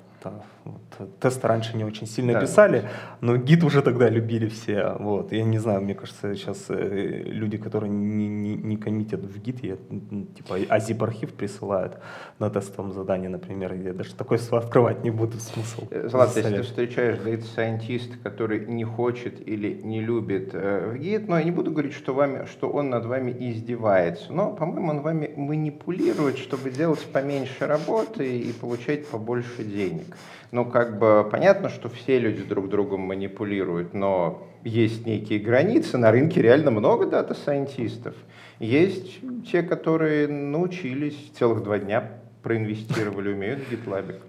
[0.70, 2.40] вот, тесты раньше не очень сильно да.
[2.40, 2.88] писали,
[3.20, 4.96] но гид уже тогда любили все.
[4.98, 5.32] Вот.
[5.32, 9.62] Я не знаю, мне кажется, сейчас э, люди, которые не, не, не коммитят в гид,
[9.64, 11.98] я, типа азип архив присылают
[12.38, 15.86] на тестовом задании, например, я даже такой открывать не буду смысл.
[15.90, 20.98] Э, Злат, если ты встречаешь data scientist, который не хочет или не любит э, в
[20.98, 24.90] гид, но я не буду говорить, что, вами, что он над вами издевается, но, по-моему,
[24.90, 30.16] он вами манипулирует, чтобы делать поменьше работы и получать побольше денег.
[30.52, 35.96] Ну, как бы понятно, что все люди друг другом манипулируют, но есть некие границы.
[35.96, 38.14] На рынке реально много дата-сайентистов.
[38.58, 42.10] Есть те, которые научились целых два дня
[42.42, 44.20] проинвестировали, умеют GitLab.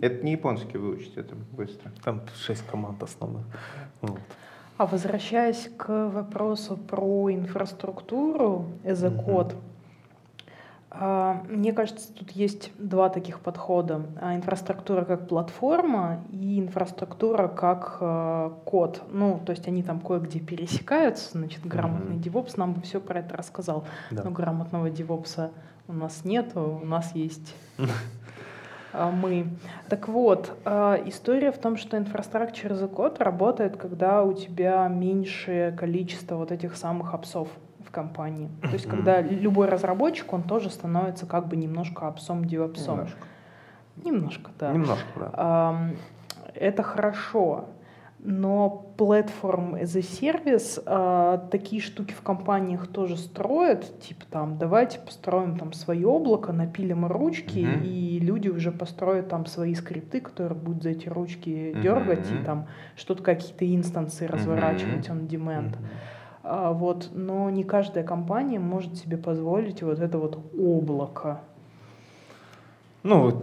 [0.00, 1.90] Это не японский выучить, это быстро.
[2.04, 3.44] Там шесть команд основных.
[4.02, 4.20] Вот.
[4.76, 9.62] А возвращаясь к вопросу про инфраструктуру as a code, угу.
[10.92, 14.06] А, мне кажется, тут есть два таких подхода.
[14.20, 19.02] А, инфраструктура как платформа и инфраструктура как э, код.
[19.08, 21.38] Ну, то есть они там кое-где пересекаются.
[21.38, 22.32] Значит, грамотный mm-hmm.
[22.32, 23.84] DevOps нам бы все про это рассказал.
[24.10, 24.24] Да.
[24.24, 25.52] Но грамотного DevOps
[25.86, 27.54] у нас нет, у нас есть
[28.92, 29.46] а, мы.
[29.88, 36.34] Так вот, история в том, что инфраструктура за код работает, когда у тебя меньшее количество
[36.34, 37.48] вот этих самых апсов
[37.90, 38.48] в компании.
[38.62, 42.98] То есть, когда любой разработчик, он тоже становится как бы немножко апсом девопсом.
[42.98, 43.18] Немножко.
[43.96, 44.72] Немножко, да.
[44.72, 45.90] Немножко, да.
[46.54, 47.66] Это хорошо.
[48.22, 54.98] Но platform as a service э, такие штуки в компаниях тоже строят, типа там давайте
[54.98, 57.86] построим там свое облако, напилим ручки, mm-hmm.
[57.86, 61.80] и люди уже построят там свои скрипты, которые будут за эти ручки mm-hmm.
[61.80, 65.26] дергать и там что-то какие-то инстансы разворачивать mm-hmm.
[65.26, 65.70] on demand.
[65.70, 66.19] Mm-hmm.
[66.42, 71.40] А, вот, но не каждая компания может себе позволить вот это вот облако.
[73.02, 73.42] Ну,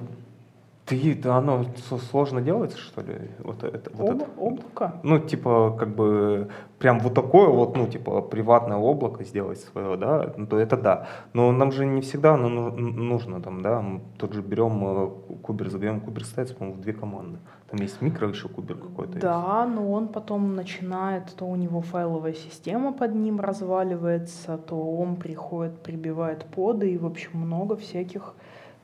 [0.88, 1.66] ты, оно
[2.12, 3.30] сложно делается, что ли?
[3.40, 4.32] Вот это, вот Об, это.
[4.38, 4.94] Облако?
[5.04, 6.48] Ну, типа, как бы,
[6.80, 11.08] прям вот такое вот, ну, типа, приватное облако сделать свое, да, ну, то это да.
[11.34, 15.10] Но нам же не всегда оно нужно, там, да, мы тут же берем э,
[15.44, 17.40] кубер, забьем кубер ставится, по-моему, в две команды.
[17.70, 19.20] Там есть микро еще кубер какой-то.
[19.20, 19.76] Да, есть.
[19.76, 25.82] но он потом начинает, то у него файловая система под ним разваливается, то он приходит,
[25.82, 28.36] прибивает поды, и, в общем, много всяких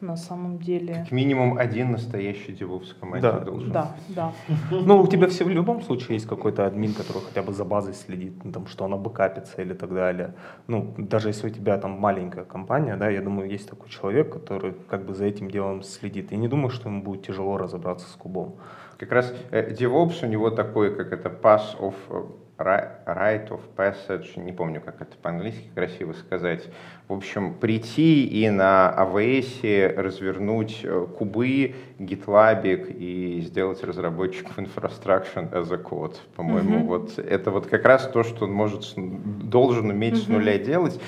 [0.03, 0.93] на самом деле.
[0.93, 3.39] Как минимум один настоящий девопс в команде да.
[3.39, 3.71] должен.
[3.71, 4.33] Да, да.
[4.71, 7.93] Ну, у тебя все в любом случае есть какой-то админ, который хотя бы за базой
[7.93, 10.35] следит, ну, там, что она бэкапится или так далее.
[10.67, 14.73] Ну, даже если у тебя там маленькая компания, да, я думаю, есть такой человек, который
[14.89, 16.31] как бы за этим делом следит.
[16.31, 18.55] Я не думаю, что ему будет тяжело разобраться с кубом.
[18.97, 22.23] Как раз э, DevOps у него такой, как это pass of э,
[22.57, 26.63] right of passage, не помню, как это по-английски красиво сказать.
[27.07, 35.73] В общем, прийти и на AWS развернуть э, кубы, GitLab и сделать разработчиков infrastructure as
[35.73, 36.15] a code.
[36.35, 36.87] По-моему, mm-hmm.
[36.87, 40.25] вот это вот как раз то, что он может, должен уметь mm-hmm.
[40.25, 40.99] с нуля делать.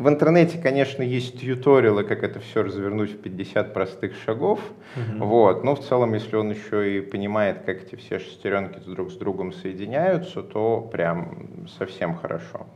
[0.00, 4.58] В интернете, конечно, есть тьюториалы, как это все развернуть в 50 простых шагов.
[4.96, 5.26] Угу.
[5.26, 5.62] Вот.
[5.62, 9.52] Но в целом, если он еще и понимает, как эти все шестеренки друг с другом
[9.52, 12.66] соединяются, то прям совсем хорошо.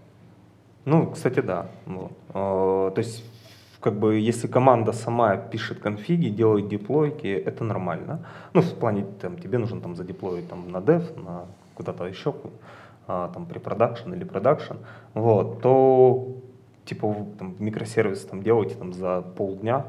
[0.84, 1.68] Ну, кстати, да.
[1.86, 2.12] Вот.
[2.34, 3.24] А, то есть,
[3.80, 8.26] как бы, если команда сама пишет конфиги, делает деплойки, это нормально.
[8.52, 12.34] Ну, в плане, там, тебе нужно там задеплоить там, на dev, на куда-то еще,
[13.06, 14.74] а, там, при продакшн или продакшн,
[15.14, 16.43] вот, то
[16.84, 19.84] типа там, микросервис там делаете там за полдня,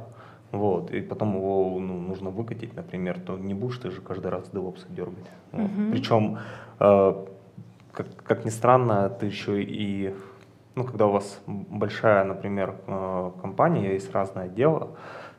[0.52, 4.50] вот, и потом его ну, нужно выкатить, например, то не будешь ты же каждый раз
[4.52, 5.30] DevOps дергать.
[5.52, 5.70] Вот.
[5.70, 5.92] Mm-hmm.
[5.92, 6.40] Причем,
[6.80, 7.26] э,
[7.92, 10.16] как, как ни странно, ты еще и,
[10.76, 14.92] ну, когда у вас большая, например, э, компания, есть разное дело,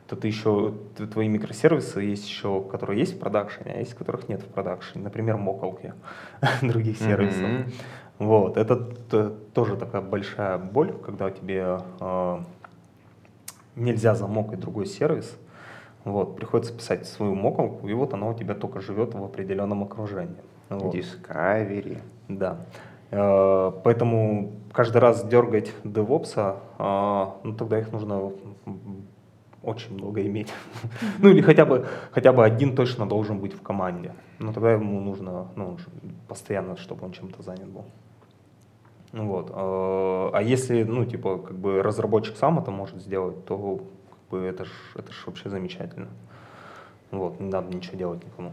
[0.06, 0.74] то ты еще,
[1.12, 5.02] твои микросервисы есть еще, которые есть в продакшене, а есть, которых нет в продакшене.
[5.02, 5.94] Например, мокалки
[6.62, 7.42] других сервисов.
[7.42, 7.72] Mm-hmm.
[8.18, 8.76] Вот, это
[9.52, 12.38] тоже такая большая боль, когда тебе э,
[13.76, 15.36] нельзя замокать другой сервис,
[16.04, 20.36] вот, приходится писать свою мокалку, и вот она у тебя только живет в определенном окружении.
[20.70, 20.94] Вот.
[20.94, 22.00] Discovery.
[22.28, 22.58] Да.
[23.10, 28.32] Э, поэтому каждый раз дергать DevOps, э, ну тогда их нужно
[29.62, 30.52] очень много иметь.
[31.18, 34.14] ну или хотя бы, хотя бы один точно должен быть в команде.
[34.38, 35.76] Но тогда ему нужно ну,
[36.28, 37.84] постоянно, чтобы он чем-то занят был.
[39.16, 39.50] Вот.
[39.52, 44.44] А, а если, ну, типа, как бы разработчик сам это может сделать, то как бы
[44.44, 46.08] это ж, это ж вообще замечательно.
[47.10, 48.52] Вот, не надо ничего делать никому.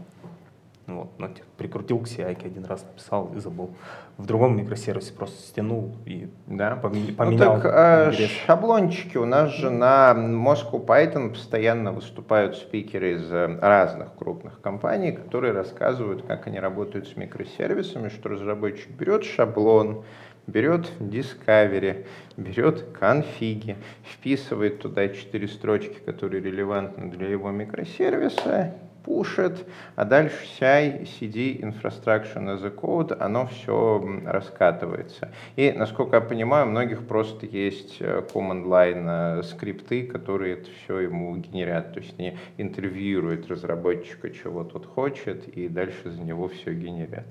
[0.86, 3.70] Вот, ну, типа, прикрутил к CI, один раз написал и забыл.
[4.18, 6.76] В другом микросервисе просто стянул и да.
[6.76, 7.30] поменял.
[7.30, 8.12] Ну, так, э,
[8.46, 9.16] шаблончики.
[9.16, 15.54] У нас же на Moscow Python постоянно выступают спикеры из э, разных крупных компаний, которые
[15.54, 20.04] рассказывают, как они работают с микросервисами, что разработчик берет шаблон,
[20.46, 30.04] берет Discovery, берет конфиги, вписывает туда четыре строчки, которые релевантны для его микросервиса, пушит, а
[30.04, 35.30] дальше CI, CD, Infrastructure as a Code, оно все раскатывается.
[35.56, 40.70] И, насколько я понимаю, у многих просто есть э, command line э, скрипты, которые это
[40.70, 41.92] все ему генерят.
[41.92, 47.26] То есть они интервьюируют разработчика, чего тот хочет, и дальше за него все генерят.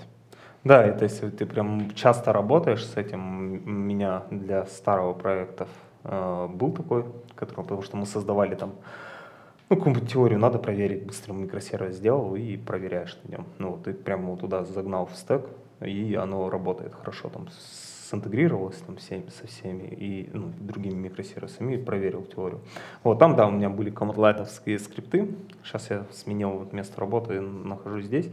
[0.63, 5.67] Да, это если ты прям часто работаешь с этим, у меня для старого проекта
[6.06, 8.73] э, был такой, который, потому что мы создавали там
[9.69, 13.45] ну, какую-нибудь теорию надо проверить, быстро микросервис сделал и проверяешь на нем.
[13.58, 15.47] Ну, ты прямо туда загнал в стек,
[15.82, 21.76] и оно работает хорошо там с интегрировалось там всеми, со всеми и ну, другими микросервисами
[21.76, 22.62] и проверил теорию.
[23.04, 25.36] Вот там, да, у меня были командлайтовские скрипты.
[25.63, 28.30] Сейчас я сменил вот место работы и нахожусь здесь.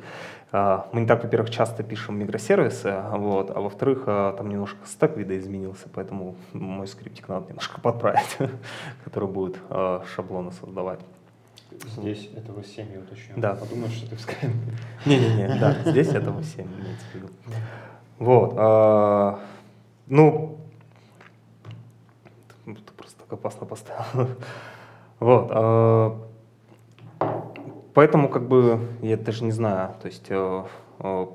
[0.52, 5.16] А, мы не так, во-первых, часто пишем микросервисы, вот, а во-вторых, а, там немножко стек
[5.16, 8.36] видоизменился, поэтому мой скриптик надо немножко подправить,
[9.04, 11.00] который будет а, шаблоны создавать.
[11.96, 13.34] Здесь этого 7 я уточню.
[13.36, 13.54] Да.
[13.54, 14.50] Подумаешь, что ты в Skype.
[15.06, 17.28] Не-не-не, да, здесь этого 7 имеется в виду.
[18.18, 18.54] Вот.
[20.10, 20.58] Ну,
[22.66, 24.28] ты просто так опасно поставил.
[25.20, 25.48] Вот.
[25.50, 26.18] А,
[27.92, 30.64] поэтому, как бы, я даже не знаю, то есть э,
[31.00, 31.26] э,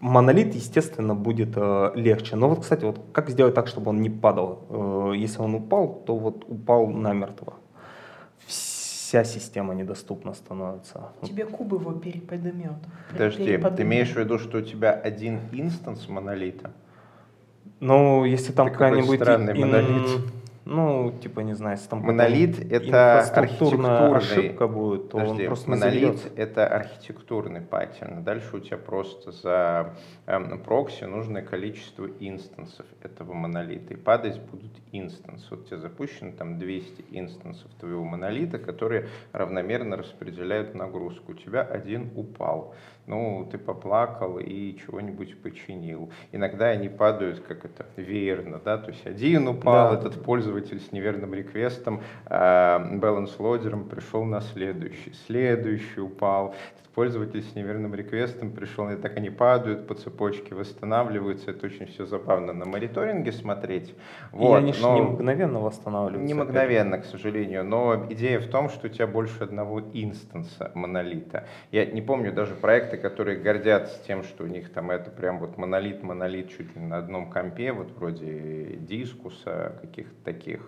[0.00, 2.36] монолит, естественно, будет э, легче.
[2.36, 5.12] Но вот, кстати, вот как сделать так, чтобы он не падал?
[5.14, 7.52] Если он упал, то вот упал намертво.
[8.46, 11.12] Вся система недоступна становится.
[11.22, 12.72] Тебе куб его переподымет.
[13.12, 13.76] Подожди, переподымет.
[13.76, 16.72] ты имеешь в виду, что у тебя один инстанс монолита?
[17.80, 19.20] Ну, если там какая-нибудь...
[19.20, 20.20] странный монолит.
[20.64, 25.70] Ну, типа, не знаю, если там монолит это архитектурная ошибка будет, то Подожди, он просто
[25.70, 28.24] монолит это архитектурный паттерн.
[28.24, 29.94] Дальше у тебя просто за
[30.26, 33.92] эм, прокси нужное количество инстансов этого монолита.
[33.92, 35.46] И падать будут инстансы.
[35.50, 41.32] Вот у тебя запущено там 200 инстансов твоего монолита, которые равномерно распределяют нагрузку.
[41.32, 42.74] У тебя один упал
[43.06, 46.10] ну, ты поплакал и чего-нибудь починил.
[46.32, 49.98] Иногда они падают как это веерно, да, то есть один упал, да.
[49.98, 56.54] этот пользователь с неверным реквестом, баланс-лодером пришел на следующий, следующий упал,
[56.94, 61.50] пользователь с неверным реквестом пришел, и так они падают по цепочке, восстанавливаются.
[61.50, 63.94] Это очень все забавно на мониторинге смотреть.
[64.30, 64.94] Вот, и они но...
[64.94, 66.26] не мгновенно восстанавливаются.
[66.26, 67.64] Не мгновенно, к сожалению.
[67.64, 71.46] Но идея в том, что у тебя больше одного инстанса монолита.
[71.72, 72.54] Я не помню даже
[72.94, 76.80] проекты, которые гордятся тем, что у них там это прям вот монолит, монолит чуть ли
[76.80, 80.60] на одном компе, вот вроде дискуса, каких-то таких.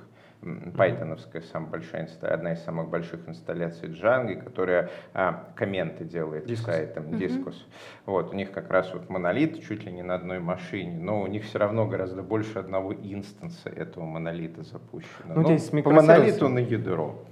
[0.76, 6.62] Пайтоновская самая большая, одна из самых больших инсталляций Django, которая а, комменты делает Discus.
[6.66, 7.46] сайтом Discus.
[7.46, 8.04] Mm-hmm.
[8.04, 11.26] Вот, у них как раз вот монолит чуть ли не на одной машине, но у
[11.26, 15.34] них все равно гораздо больше одного инстанса этого монолита запущено.
[15.34, 17.24] Ну, здесь по монолиту на ядро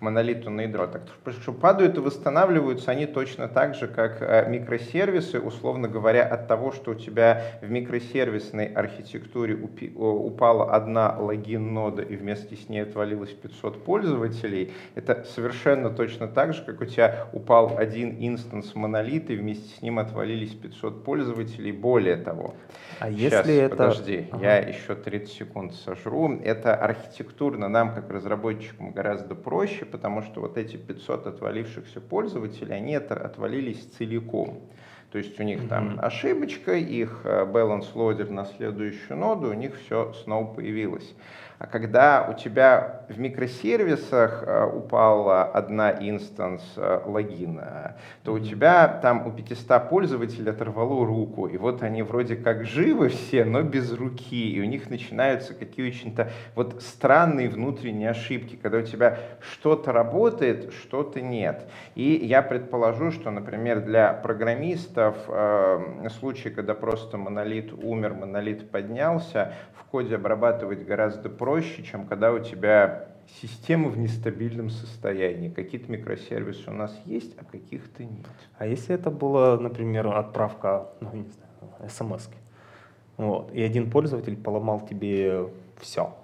[0.00, 0.86] монолиту на ядро.
[0.86, 1.02] Так
[1.40, 6.72] что падают и восстанавливаются они точно так же, как э, микросервисы, условно говоря, от того,
[6.72, 9.54] что у тебя в микросервисной архитектуре
[9.96, 16.62] упала одна логин-нода и вместе с ней отвалилось 500 пользователей, это совершенно точно так же,
[16.62, 21.72] как у тебя упал один инстанс монолита и вместе с ним отвалились 500 пользователей.
[21.72, 22.54] Более того,
[23.00, 23.76] а Сейчас, если это...
[23.76, 24.44] подожди, ага.
[24.44, 26.38] я еще 30 секунд сожру.
[26.42, 32.92] Это архитектурно нам, как разработчикам, гораздо проще, потому что вот эти 500 отвалившихся пользователей, они
[32.92, 34.60] это отвалились целиком.
[35.10, 35.68] То есть у них mm-hmm.
[35.68, 41.14] там ошибочка, их э, balance loader на следующую ноду, у них все снова появилось.
[41.58, 48.86] А когда у тебя в микросервисах э, упала одна инстанс э, логина, то у тебя
[48.86, 53.92] там у 500 пользователей оторвало руку, и вот они вроде как живы все, но без
[53.92, 59.92] руки, и у них начинаются какие то вот странные внутренние ошибки, когда у тебя что-то
[59.92, 61.68] работает, что-то нет.
[61.94, 69.54] И я предположу, что, например, для программистов э, случай, когда просто монолит умер, монолит поднялся,
[69.74, 73.06] в коде обрабатывать гораздо проще, проще, чем когда у тебя
[73.40, 75.48] система в нестабильном состоянии.
[75.48, 78.26] Какие-то микросервисы у нас есть, а каких-то нет.
[78.58, 82.28] А если это была, например, отправка, ну, не знаю, смс
[83.16, 85.48] вот, и один пользователь поломал тебе
[85.80, 86.14] все,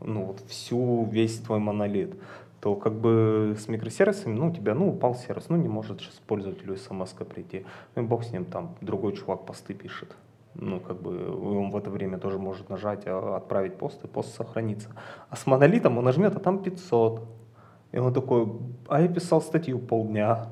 [0.00, 2.14] ну, вот всю, весь твой монолит,
[2.62, 6.08] то как бы с микросервисами, ну, у тебя, ну, упал сервис, ну, не может же
[6.26, 7.66] пользователю смс прийти.
[7.94, 10.16] Ну, и бог с ним, там, другой чувак посты пишет
[10.54, 14.34] ну, как бы он в это время тоже может нажать, а, отправить пост, и пост
[14.34, 14.88] сохранится.
[15.28, 17.22] А с монолитом он нажмет, а там 500.
[17.92, 18.52] И он такой,
[18.88, 20.46] а я писал статью полдня.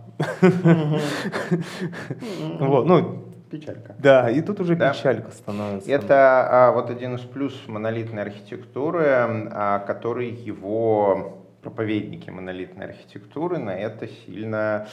[2.59, 3.95] Вот, ну, печалька.
[3.99, 4.93] Да, и тут уже да.
[4.93, 5.91] печалька становится.
[5.91, 13.71] Это а, вот один из плюсов монолитной архитектуры, а, который его проповедники монолитной архитектуры на
[13.71, 14.89] это сильно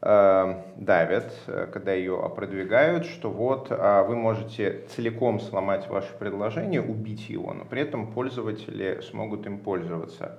[0.00, 7.28] давят, э, когда ее опродвигают, что вот а, вы можете целиком сломать ваше предложение, убить
[7.28, 10.38] его, но при этом пользователи смогут им пользоваться.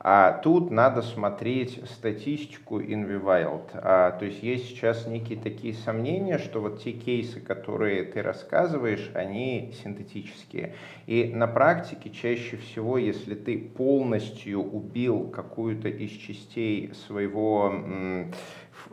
[0.00, 3.70] А тут надо смотреть статистику InViWild.
[3.74, 9.10] А, то есть есть сейчас некие такие сомнения, что вот те кейсы, которые ты рассказываешь,
[9.14, 10.74] они синтетические.
[11.06, 17.74] И на практике чаще всего, если ты полностью убил какую-то из частей своего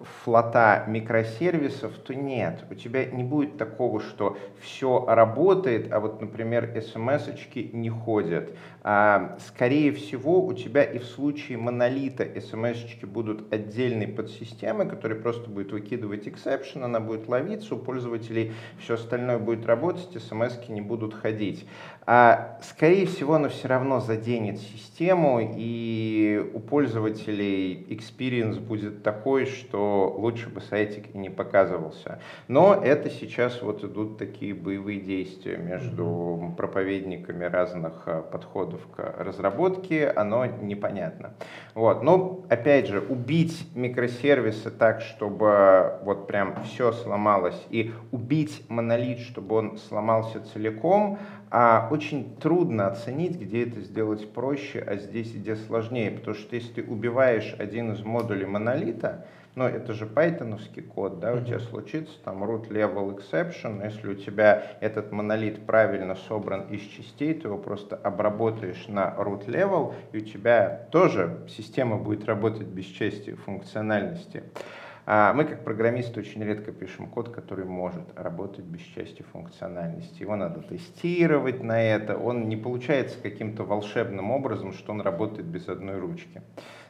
[0.01, 2.65] флота микросервисов, то нет.
[2.69, 8.51] У тебя не будет такого, что все работает, а вот, например, смс-очки не ходят.
[8.83, 15.49] А, скорее всего, у тебя и в случае монолита смс-очки будут отдельной подсистемой, которая просто
[15.49, 21.13] будет выкидывать exception, она будет ловиться, у пользователей все остальное будет работать, смс не будут
[21.13, 21.67] ходить.
[22.07, 30.13] А, скорее всего, оно все равно заденет систему, и у пользователей experience будет такой, что
[30.15, 32.19] лучше бы сайтик и не показывался.
[32.47, 40.07] Но это сейчас вот идут такие боевые действия между проповедниками разных а, подходов к разработке,
[40.07, 41.33] оно непонятно.
[41.73, 42.03] Вот.
[42.03, 49.55] Но, опять же, убить микросервисы так, чтобы вот прям все сломалось, и убить монолит, чтобы
[49.55, 51.17] он сломался целиком,
[51.49, 56.11] а очень трудно оценить, где это сделать проще, а здесь где сложнее.
[56.11, 61.33] Потому что если ты убиваешь один из модулей монолита, ну, это же пайтоновский код, да,
[61.33, 66.81] у тебя случится там root level exception, если у тебя этот монолит правильно собран из
[66.81, 72.67] частей, ты его просто обработаешь на root level, и у тебя тоже система будет работать
[72.67, 74.43] без части функциональности.
[74.53, 80.21] А мы, как программисты, очень редко пишем код, который может работать без части функциональности.
[80.21, 82.17] Его надо тестировать на это.
[82.17, 86.41] Он не получается каким-то волшебным образом, что он работает без одной ручки.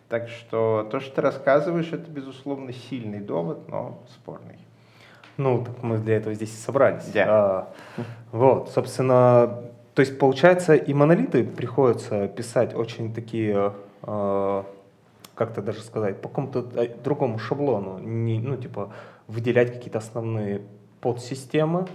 [0.07, 4.59] Так что то, что ты рассказываешь, это, безусловно, сильный довод, но спорный.
[5.37, 7.11] Ну, так мы для этого здесь и собрались.
[7.11, 7.25] Да.
[7.27, 7.73] А,
[8.31, 9.63] вот, собственно,
[9.95, 13.73] То есть, получается, и монолиты приходится писать очень такие,
[14.03, 14.63] э,
[15.35, 17.99] как-то даже сказать, по какому-то э, другому шаблону.
[17.99, 18.93] Не, ну, типа,
[19.27, 20.61] выделять какие-то основные
[21.01, 21.87] подсистемы,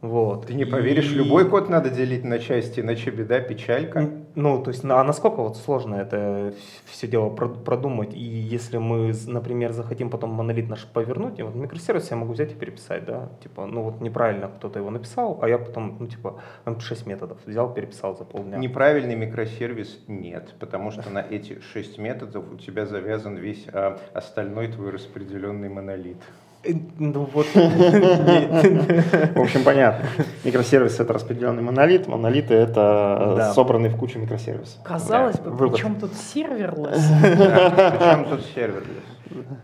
[0.00, 0.46] вот.
[0.46, 1.14] Ты не поверишь, и...
[1.14, 4.10] любой код надо делить на части, иначе беда, печалька.
[4.34, 6.54] Ну, то есть, а насколько вот сложно это
[6.84, 12.10] все дело продумать, и если мы, например, захотим потом монолит наш повернуть, и вот микросервис
[12.10, 15.58] я могу взять и переписать, да, типа, ну вот неправильно кто-то его написал, а я
[15.58, 18.58] потом, ну типа, там 6 методов взял, переписал за полдня.
[18.58, 24.68] Неправильный микросервис нет, потому что на эти 6 методов у тебя завязан весь а, остальной
[24.68, 26.18] твой распределенный монолит.
[26.62, 27.46] Э, ну вот.
[27.54, 30.06] В общем, понятно.
[30.44, 33.52] Микросервис это распределенный монолит, монолиты это э, да.
[33.52, 34.82] собранный в кучу микросервисов.
[34.82, 35.44] Казалось да.
[35.44, 35.74] бы, Вывод.
[35.74, 37.02] при чем тут serverless?
[37.22, 39.04] Причем тут serverless?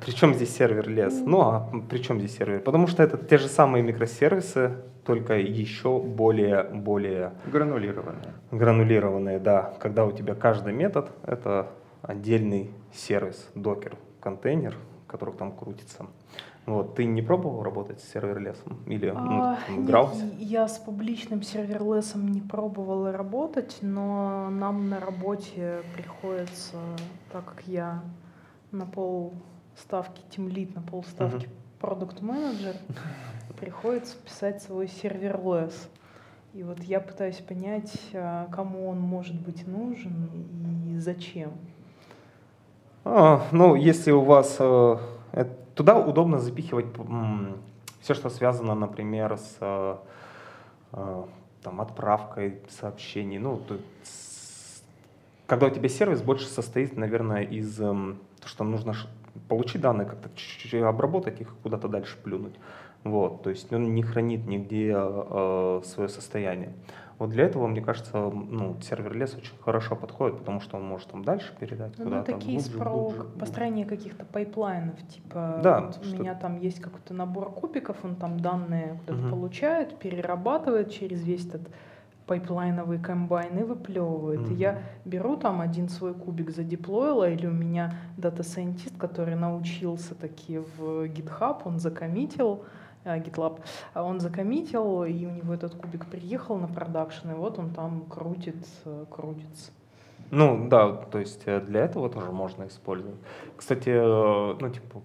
[0.05, 1.15] Причем здесь serverless?
[1.25, 2.61] Ну а при чем здесь сервер?
[2.61, 8.35] Потому что это те же самые микросервисы, только еще более, более гранулированные.
[8.51, 9.75] Гранулированные, да.
[9.81, 11.69] Когда у тебя каждый метод это
[12.03, 14.77] отдельный сервис, Docker, контейнер,
[15.07, 16.07] который там крутится.
[16.67, 20.25] Вот, ты не пробовал работать с serverless ом или ну, а, игрался?
[20.25, 26.77] Нет, я с публичным serverless ом не пробовала работать, но нам на работе приходится,
[27.31, 28.03] так как я
[28.73, 29.35] на пол
[29.77, 31.49] ставки team lead, на пол ставки
[31.79, 32.75] product manager,
[33.61, 35.89] приходится писать свой serverless.
[36.53, 40.31] И вот я пытаюсь понять, а, кому он может быть нужен
[40.89, 41.53] и зачем.
[43.05, 44.97] А, ну, если у вас э,
[45.77, 46.87] Туда удобно запихивать
[48.01, 49.97] все, что связано, например, с э,
[50.93, 51.25] э,
[51.63, 53.37] там, отправкой сообщений.
[53.39, 53.61] Ну,
[55.47, 58.95] когда у тебя сервис больше состоит, наверное, из эм, того, что нужно
[59.49, 62.55] получить данные, как-то чуть-чуть обработать их, куда-то дальше плюнуть.
[63.05, 66.73] Вот, то есть он не хранит нигде э, свое состояние.
[67.19, 71.09] Вот для этого, мне кажется, ну, сервер лес очень хорошо подходит, потому что он может
[71.09, 72.33] там дальше передать ну, куда-то.
[72.33, 76.59] Ну, такие глубже, про глубже, построение каких-то pipeline ов, типа да, вот у меня там
[76.59, 79.31] есть какой-то набор кубиков, он там данные куда-то угу.
[79.31, 81.71] получает, перерабатывает через весь этот
[82.27, 84.41] pipeline овый комбайн и выплевывает.
[84.41, 84.55] Mm-hmm.
[84.55, 90.15] И я беру там один свой кубик задеплоила, или у меня data scientist, который научился
[90.15, 92.65] таки в GitHub, он закоммитил,
[93.07, 93.61] GitLab,
[93.95, 98.05] а он закоммитил, и у него этот кубик приехал на production, и вот он там
[98.07, 99.71] крутит, э, крутится.
[100.31, 103.19] Ну да, то есть э, для этого тоже можно использовать.
[103.57, 105.03] Кстати, ну типа,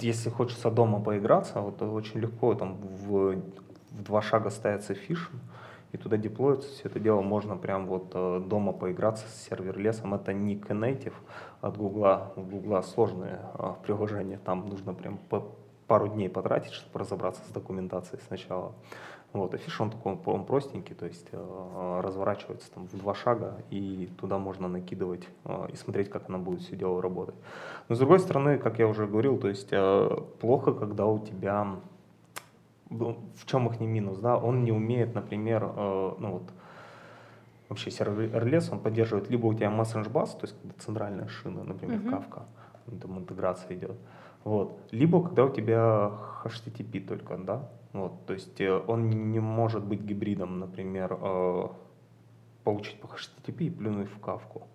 [0.00, 3.36] если хочется дома поиграться, вот очень легко там в,
[3.90, 5.30] в два шага ставится фиш,
[5.92, 10.14] и туда деплоится все это дело, можно прям вот дома поиграться с serverless ом.
[10.14, 11.12] Это не Knative
[11.60, 13.42] от Гугла, у Гугла сложное
[13.84, 15.18] приложение, там нужно прям
[15.92, 18.72] пару дней потратить, чтобы разобраться с документацией сначала.
[19.34, 23.58] Вот, а фиш он такой он простенький, то есть э, разворачивается там в два шага,
[23.68, 27.34] и туда можно накидывать э, и смотреть, как она будет все дело работать.
[27.90, 31.66] Но с другой стороны, как я уже говорил, то есть э, плохо, когда у тебя,
[32.88, 36.44] ну, в чем их не минус, да, он не умеет, например, э, ну вот,
[37.68, 41.98] вообще сервер RLS, он поддерживает либо у тебя Message Bus, то есть центральная шина, например,
[41.98, 42.10] mm-hmm.
[42.10, 42.42] Kafka,
[42.98, 43.98] там интеграция идет,
[44.44, 44.80] вот.
[44.90, 46.12] Либо когда у тебя
[46.44, 51.68] HTTP только, да, вот, то есть э, он не может быть гибридом, например, э,
[52.64, 54.68] получить по HTTP и плюнуть в кавку.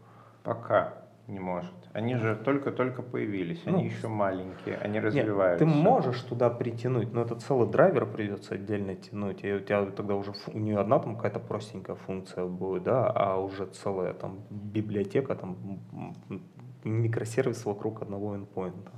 [0.43, 0.93] Пока
[1.27, 1.73] не может.
[1.91, 5.65] Они же только-только появились, они ну, еще маленькие, они развиваются.
[5.65, 9.85] Нет, ты можешь туда притянуть, но это целый драйвер придется отдельно тянуть, и у тебя
[9.87, 14.39] тогда уже у нее одна там какая-то простенькая функция будет, да, а уже целая там
[14.49, 15.81] библиотека там
[16.83, 18.89] микросервис вокруг одного endpoint.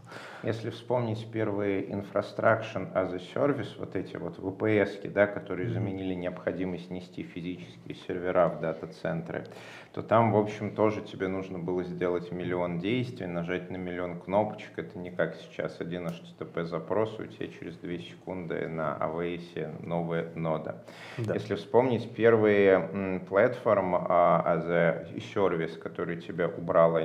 [0.43, 6.89] Если вспомнить первые Infrastructure as a Service, вот эти вот VPS, да, которые заменили необходимость
[6.89, 9.45] нести физические сервера в дата-центры,
[9.93, 14.77] то там, в общем, тоже тебе нужно было сделать миллион действий, нажать на миллион кнопочек.
[14.77, 20.31] Это не как сейчас один HTTP запрос, у тебя через 2 секунды на AWS новая
[20.35, 20.83] нода.
[21.17, 21.33] Да.
[21.33, 27.03] Если вспомнить первые платформ uh, as a service, который тебе убрала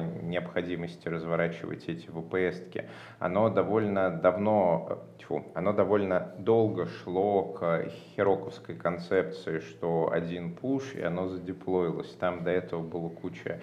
[0.65, 2.89] необходимости разворачивать эти VPS-ки,
[3.19, 11.03] оно довольно давно, тьфу, оно довольно долго шло к хероковской концепции, что один пуш, и
[11.03, 12.15] оно задеплоилось.
[12.17, 13.61] Там до этого было куча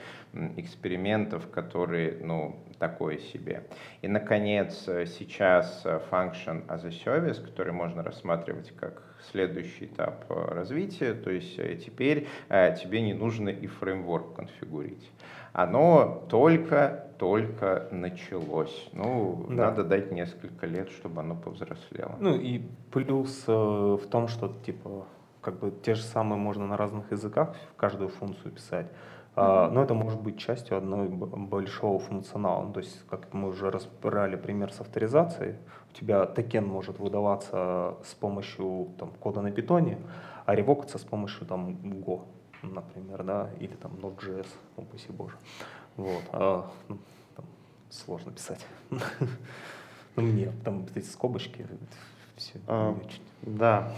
[0.57, 3.63] экспериментов, которые, ну, такое себе.
[4.01, 11.29] И, наконец, сейчас function as a service, который можно рассматривать как следующий этап развития, то
[11.29, 15.11] есть э, теперь э, тебе не нужно и фреймворк конфигурить
[15.53, 18.89] оно только-только началось.
[18.93, 19.55] Ну, да.
[19.55, 22.15] надо дать несколько лет, чтобы оно повзрослело.
[22.19, 25.05] Ну и плюс э, в том, что типа
[25.41, 28.87] как бы те же самые можно на разных языках каждую функцию писать.
[29.33, 32.65] Uh, но это может быть частью одного большого функционала.
[32.65, 35.55] Ну, то есть, как мы уже разбирали пример с авторизацией,
[35.89, 39.99] у тебя токен может выдаваться с помощью там, кода на питоне,
[40.45, 42.23] а ревокаться с помощью там, Go,
[42.63, 44.47] например, да, или там Node.js,
[44.77, 45.35] упаси боже.
[45.97, 46.23] Вот.
[46.31, 46.97] А, ну,
[47.35, 47.45] там,
[47.89, 48.65] сложно писать.
[50.17, 51.65] Ну, мне там эти скобочки,
[52.35, 52.97] все а,
[53.43, 53.93] Да.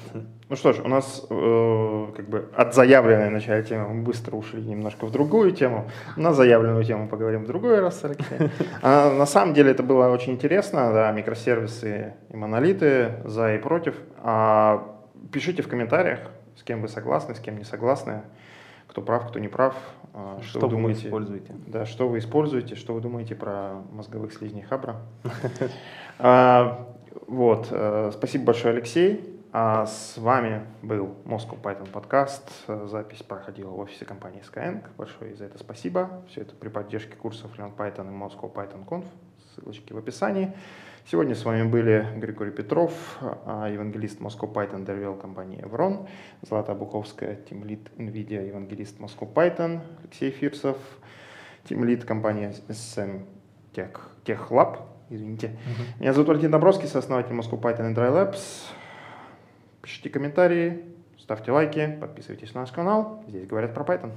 [0.48, 4.62] Ну что ж, у нас э, как бы от заявленной начала темы мы быстро ушли
[4.62, 5.90] немножко в другую тему.
[6.16, 8.52] На заявленную тему поговорим в другой раз, Алексей.
[8.84, 13.96] А, на самом деле это было очень интересно, да, микросервисы и монолиты, за и против.
[14.20, 14.96] А,
[15.32, 16.20] пишите в комментариях,
[16.56, 18.22] с кем вы согласны, с кем не согласны
[18.94, 19.76] кто прав, кто не прав.
[20.14, 21.56] А, что, что вы думаете, вы используете?
[21.66, 24.98] Да, что вы используете, что вы думаете про мозговых слизней Хабра.
[26.20, 26.94] А,
[27.26, 29.42] вот, э, спасибо большое, Алексей.
[29.52, 32.52] А с вами был Moscow Python подкаст.
[32.68, 34.84] Запись проходила в офисе компании Skyeng.
[34.96, 36.24] Большое за это спасибо.
[36.30, 39.06] Все это при поддержке курсов Learn Python и Moscow Python Conf.
[39.56, 40.54] Ссылочки в описании.
[41.06, 46.08] Сегодня с вами были Григорий Петров, а, евангелист Moscow Python Derwell компании Evron,
[46.42, 50.78] Злата Буховская, тимлит NVIDIA, евангелист Moscow Python, Алексей Фирсов,
[51.66, 53.26] тимлит компания SM
[53.74, 54.80] Tech, Tech Lab,
[55.10, 55.48] извините.
[55.48, 56.00] Uh-huh.
[56.00, 58.40] Меня зовут Валентин Добровский, сооснователь Moscow Python и Dry Labs.
[59.82, 60.86] Пишите комментарии,
[61.20, 63.26] ставьте лайки, подписывайтесь на наш канал.
[63.28, 64.14] Здесь говорят про Python.